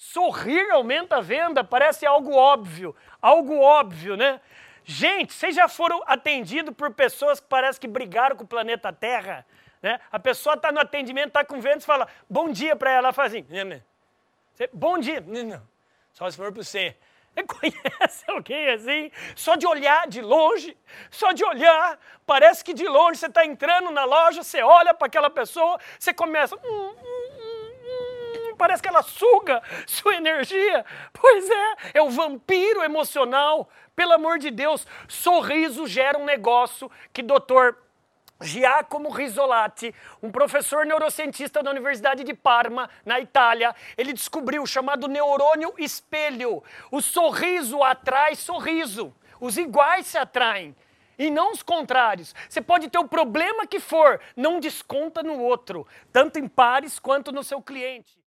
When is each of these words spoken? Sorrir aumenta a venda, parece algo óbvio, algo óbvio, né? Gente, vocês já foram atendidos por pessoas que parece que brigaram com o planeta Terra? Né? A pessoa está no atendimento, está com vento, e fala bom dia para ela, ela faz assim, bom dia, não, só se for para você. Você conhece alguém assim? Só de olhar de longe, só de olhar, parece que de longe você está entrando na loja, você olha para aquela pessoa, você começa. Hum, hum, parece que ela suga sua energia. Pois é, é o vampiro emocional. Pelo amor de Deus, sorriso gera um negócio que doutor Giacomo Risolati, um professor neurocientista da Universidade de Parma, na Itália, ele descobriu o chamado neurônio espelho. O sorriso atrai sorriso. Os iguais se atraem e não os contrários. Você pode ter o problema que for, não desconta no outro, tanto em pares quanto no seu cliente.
Sorrir 0.00 0.70
aumenta 0.70 1.18
a 1.18 1.20
venda, 1.20 1.62
parece 1.62 2.06
algo 2.06 2.32
óbvio, 2.32 2.96
algo 3.20 3.60
óbvio, 3.60 4.16
né? 4.16 4.40
Gente, 4.82 5.34
vocês 5.34 5.54
já 5.54 5.68
foram 5.68 6.02
atendidos 6.06 6.74
por 6.74 6.90
pessoas 6.94 7.38
que 7.38 7.46
parece 7.46 7.78
que 7.78 7.86
brigaram 7.86 8.34
com 8.34 8.44
o 8.44 8.46
planeta 8.46 8.90
Terra? 8.94 9.44
Né? 9.82 10.00
A 10.10 10.18
pessoa 10.18 10.54
está 10.54 10.72
no 10.72 10.80
atendimento, 10.80 11.28
está 11.28 11.44
com 11.44 11.60
vento, 11.60 11.82
e 11.82 11.84
fala 11.84 12.08
bom 12.30 12.48
dia 12.48 12.74
para 12.74 12.90
ela, 12.90 13.08
ela 13.08 13.12
faz 13.12 13.34
assim, 13.34 13.46
bom 14.72 14.96
dia, 14.96 15.20
não, 15.20 15.62
só 16.14 16.30
se 16.30 16.36
for 16.38 16.50
para 16.50 16.62
você. 16.62 16.96
Você 17.34 17.42
conhece 17.44 18.24
alguém 18.26 18.70
assim? 18.70 19.12
Só 19.36 19.54
de 19.54 19.66
olhar 19.66 20.08
de 20.08 20.22
longe, 20.22 20.74
só 21.10 21.32
de 21.32 21.44
olhar, 21.44 21.98
parece 22.24 22.64
que 22.64 22.72
de 22.72 22.88
longe 22.88 23.18
você 23.18 23.26
está 23.26 23.44
entrando 23.44 23.90
na 23.90 24.06
loja, 24.06 24.42
você 24.42 24.62
olha 24.62 24.94
para 24.94 25.08
aquela 25.08 25.28
pessoa, 25.28 25.78
você 25.98 26.14
começa. 26.14 26.56
Hum, 26.56 26.60
hum, 26.64 27.09
parece 28.60 28.82
que 28.82 28.88
ela 28.90 29.00
suga 29.02 29.62
sua 29.86 30.16
energia. 30.16 30.84
Pois 31.14 31.48
é, 31.48 31.74
é 31.94 32.02
o 32.02 32.10
vampiro 32.10 32.82
emocional. 32.82 33.70
Pelo 33.96 34.12
amor 34.12 34.38
de 34.38 34.50
Deus, 34.50 34.86
sorriso 35.08 35.86
gera 35.86 36.18
um 36.18 36.26
negócio 36.26 36.90
que 37.10 37.22
doutor 37.22 37.78
Giacomo 38.42 39.08
Risolati, 39.08 39.94
um 40.22 40.30
professor 40.30 40.84
neurocientista 40.84 41.62
da 41.62 41.70
Universidade 41.70 42.22
de 42.22 42.34
Parma, 42.34 42.88
na 43.04 43.18
Itália, 43.18 43.74
ele 43.96 44.12
descobriu 44.12 44.62
o 44.62 44.66
chamado 44.66 45.08
neurônio 45.08 45.72
espelho. 45.78 46.62
O 46.90 47.00
sorriso 47.00 47.82
atrai 47.82 48.34
sorriso. 48.34 49.14
Os 49.40 49.56
iguais 49.56 50.06
se 50.06 50.18
atraem 50.18 50.76
e 51.18 51.30
não 51.30 51.52
os 51.52 51.62
contrários. 51.62 52.34
Você 52.46 52.60
pode 52.60 52.88
ter 52.90 52.98
o 52.98 53.08
problema 53.08 53.66
que 53.66 53.80
for, 53.80 54.20
não 54.36 54.60
desconta 54.60 55.22
no 55.22 55.38
outro, 55.38 55.86
tanto 56.12 56.38
em 56.38 56.46
pares 56.46 56.98
quanto 56.98 57.32
no 57.32 57.42
seu 57.42 57.62
cliente. 57.62 58.20